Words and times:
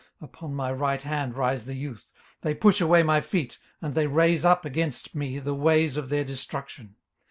18:030:012 0.19 0.29
Upon 0.31 0.55
my 0.55 0.71
right 0.71 1.01
hand 1.03 1.37
rise 1.37 1.65
the 1.65 1.75
youth; 1.75 2.09
they 2.41 2.55
push 2.55 2.81
away 2.81 3.03
my 3.03 3.21
feet, 3.21 3.59
and 3.83 3.93
they 3.93 4.07
raise 4.07 4.43
up 4.43 4.65
against 4.65 5.13
me 5.13 5.37
the 5.37 5.53
ways 5.53 5.95
of 5.95 6.09
their 6.09 6.23
destruction. 6.23 6.95